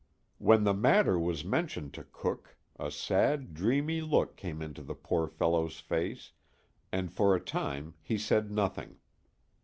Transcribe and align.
When 0.39 0.63
the 0.63 0.73
matter 0.73 1.19
was 1.19 1.45
mentioned 1.45 1.93
to 1.93 2.03
Cooke, 2.11 2.55
a 2.79 2.89
sad, 2.89 3.53
dreamy 3.53 4.01
look 4.01 4.35
came 4.35 4.59
into 4.63 4.81
the 4.81 4.95
poor 4.95 5.27
fellow's 5.27 5.79
face, 5.79 6.31
and 6.91 7.13
for 7.13 7.35
a 7.35 7.39
time 7.39 7.93
he 8.01 8.17
said 8.17 8.49
nothing. 8.49 8.97